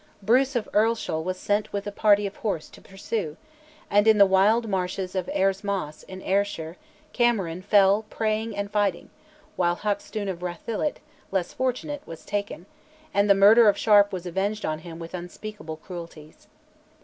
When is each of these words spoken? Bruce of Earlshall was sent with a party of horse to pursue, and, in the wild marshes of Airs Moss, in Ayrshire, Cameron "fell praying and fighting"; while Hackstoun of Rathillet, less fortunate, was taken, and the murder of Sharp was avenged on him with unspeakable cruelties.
Bruce 0.23 0.55
of 0.55 0.67
Earlshall 0.73 1.23
was 1.23 1.37
sent 1.37 1.71
with 1.71 1.85
a 1.85 1.91
party 1.91 2.25
of 2.25 2.37
horse 2.37 2.69
to 2.69 2.81
pursue, 2.81 3.37
and, 3.87 4.07
in 4.07 4.17
the 4.17 4.25
wild 4.25 4.67
marshes 4.67 5.13
of 5.13 5.29
Airs 5.31 5.63
Moss, 5.63 6.01
in 6.01 6.23
Ayrshire, 6.23 6.75
Cameron 7.13 7.61
"fell 7.61 8.03
praying 8.09 8.57
and 8.57 8.71
fighting"; 8.71 9.11
while 9.57 9.75
Hackstoun 9.75 10.27
of 10.27 10.39
Rathillet, 10.41 11.01
less 11.29 11.53
fortunate, 11.53 12.01
was 12.07 12.25
taken, 12.25 12.65
and 13.13 13.29
the 13.29 13.35
murder 13.35 13.69
of 13.69 13.77
Sharp 13.77 14.11
was 14.11 14.25
avenged 14.25 14.65
on 14.65 14.79
him 14.79 14.97
with 14.97 15.13
unspeakable 15.13 15.77
cruelties. 15.77 16.47